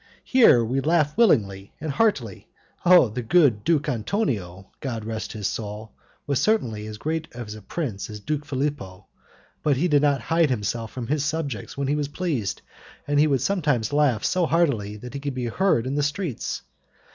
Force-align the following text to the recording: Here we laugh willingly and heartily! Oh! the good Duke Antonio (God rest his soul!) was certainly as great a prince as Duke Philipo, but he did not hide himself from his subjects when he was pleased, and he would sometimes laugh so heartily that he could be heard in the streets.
Here 0.23 0.65
we 0.65 0.81
laugh 0.81 1.15
willingly 1.15 1.73
and 1.79 1.91
heartily! 1.91 2.47
Oh! 2.83 3.07
the 3.09 3.21
good 3.21 3.63
Duke 3.63 3.87
Antonio 3.87 4.71
(God 4.79 5.05
rest 5.05 5.33
his 5.33 5.45
soul!) 5.47 5.91
was 6.25 6.41
certainly 6.41 6.87
as 6.87 6.97
great 6.97 7.27
a 7.35 7.45
prince 7.61 8.09
as 8.09 8.19
Duke 8.19 8.43
Philipo, 8.43 9.05
but 9.61 9.77
he 9.77 9.87
did 9.87 10.01
not 10.01 10.21
hide 10.21 10.49
himself 10.49 10.91
from 10.91 11.05
his 11.05 11.23
subjects 11.23 11.77
when 11.77 11.87
he 11.87 11.95
was 11.95 12.07
pleased, 12.07 12.63
and 13.07 13.19
he 13.19 13.27
would 13.27 13.41
sometimes 13.41 13.93
laugh 13.93 14.23
so 14.23 14.47
heartily 14.47 14.97
that 14.97 15.13
he 15.13 15.19
could 15.19 15.35
be 15.35 15.45
heard 15.45 15.85
in 15.85 15.93
the 15.93 16.01
streets. 16.01 16.63